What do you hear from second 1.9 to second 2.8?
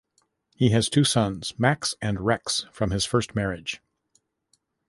and Rex,